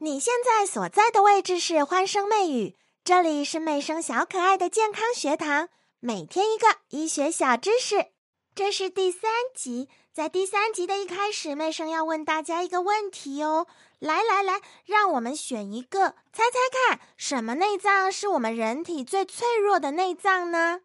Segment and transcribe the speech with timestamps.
[0.00, 8.06] 你现在所在的位置是欢声媚语，这里是媚声小可爱的健康学堂，每天一个医学小知识。
[8.54, 13.66] 这是第三集，在第三集的一开始，媚声要问大家一个问题哦。
[13.98, 20.82] 来来来，让我们选一个，猜猜看，什么内脏是我们人体最脆弱的内脏呢？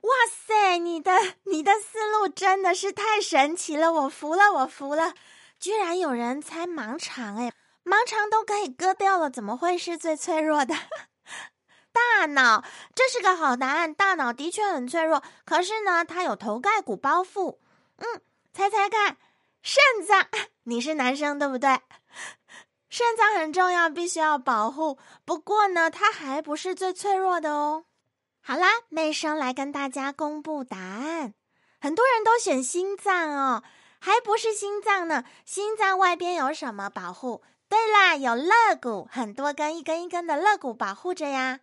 [0.00, 1.12] 哇塞，你的
[1.44, 5.12] 你的思路真的是太神奇了，我服了，我服了，
[5.60, 7.52] 居然有人猜盲肠哎！
[7.86, 10.74] 盲肠都可以割掉了，怎么会是最脆弱的？
[11.94, 13.94] 大脑，这是个好答案。
[13.94, 17.58] 大脑的确很脆弱，可是呢，它有头盖骨包覆。
[17.98, 18.20] 嗯，
[18.52, 19.16] 猜猜看，
[19.62, 20.26] 肾脏，
[20.64, 21.80] 你是男生对不对？
[22.90, 24.98] 肾脏很重要，必须要保护。
[25.24, 27.84] 不过呢，它还不是最脆弱的哦。
[28.42, 31.34] 好啦，妹生来跟大家公布答案。
[31.80, 33.62] 很多人都选心脏哦，
[34.00, 35.24] 还不是心脏呢。
[35.44, 37.42] 心脏外边有什么保护？
[37.68, 41.60] 对啦，有肋骨，很多根一根一根的肋骨保护着呀。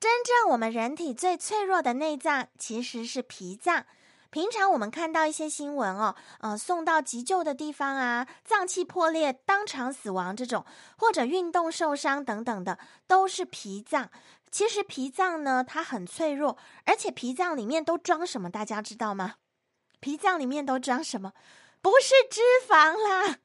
[0.00, 3.84] 真正我们人体最脆弱的内脏其实是脾脏。
[4.30, 10.64] 平常我们看到一些新闻哦，呃，送到急救的地方啊，脏器破裂、当场死亡这种，
[10.96, 14.10] 或者运动受伤等等的，都是脾脏。
[14.50, 18.50] 其实脾脏呢，它很脆弱，而且脾脏里面都装什么？
[18.50, 19.34] 大家知道吗？
[20.00, 21.34] 脾脏里面都装什么？
[21.82, 23.36] 不是脂肪啦。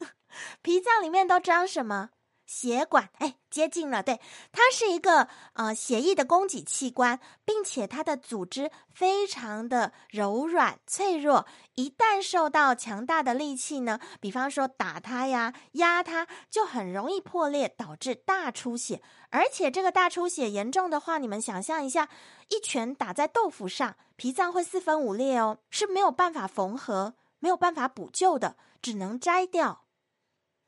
[0.61, 2.09] 脾脏里面都装什么？
[2.45, 3.09] 血管？
[3.17, 4.02] 哎，接近了。
[4.02, 4.22] 对，
[4.53, 19.02] 它是一个呃血液的供给器官，并且它的组织非常的柔软脆弱，一旦受到强大的力气呢，比方说打它呀、压它，就很容易破裂，导致大出血。
[19.30, 22.08] 而且这个大出血严重的话，你们想象一下，
[22.48, 29.83] 一拳打在豆腐上，脾脏会四分五裂哦，是没有办法缝合、没有办法补救的，只能摘掉。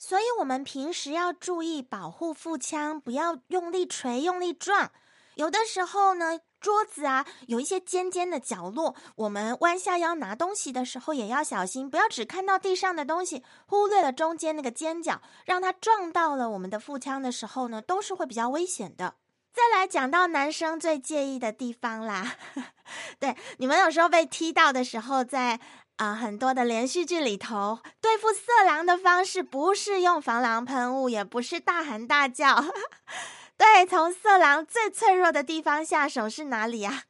[0.02, 4.90] 所以，我们平时要注意保护腹腔，不要用力捶、用力撞。
[5.36, 19.16] 有的时候呢，桌子啊有一些尖尖的角落，我们弯下腰拿东西的时候也要小心，不要只看到地上的东西，忽略了中间那个尖角，让它撞到了我们的腹腔的时候呢，都是会比较危险的。
[19.52, 22.38] 再来讲到男生最介意的地方啦，
[23.20, 25.60] 对，你们有时候被踢到的时候，在。
[26.00, 32.64] 啊，很多的连续剧里头，对付色狼的方式不是用防狼喷雾，也不是大喊大叫。
[33.58, 37.04] 对，从色狼最脆弱的地方下手是哪里呀？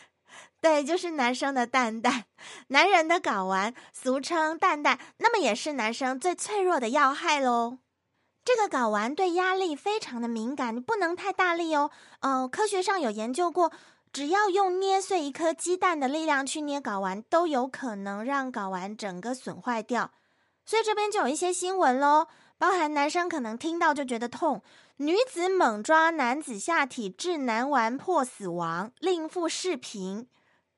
[0.60, 2.26] 对，就是男生的蛋蛋，
[2.68, 7.78] 男人的睾丸，俗称蛋蛋，那么也是男生最脆弱的要害喽。
[8.44, 11.90] 这个睾丸对压力非常的敏感，你不能太大力哦。
[12.20, 13.72] 呃，科学上有研究过。
[14.16, 20.10] 只要用捏碎一颗鸡蛋的力量去捏睾丸，都有可能让睾丸整个损坏掉。
[20.64, 24.62] 所以这边就有一些新闻喽，包含男生可能听到就觉得痛，
[24.96, 30.26] 女子猛抓男子下体致男丸破死亡，另附视频，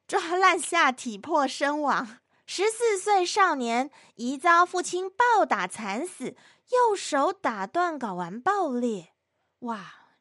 [0.09, 2.19] 抓烂下体破身亡。
[2.45, 6.35] 十四岁少年疑遭父亲暴打惨死，
[6.73, 9.13] 右手打断睾丸爆裂，
[9.61, 9.79] 哇，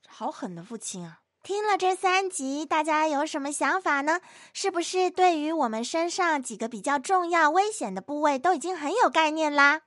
[0.08, 1.22] 好狠的父亲啊！
[1.48, 4.20] 听了这三集，大家有什么想法呢？
[4.52, 9.84] 是不是对于我们身上几个比较重要、危险的部位都已经很有概念啦？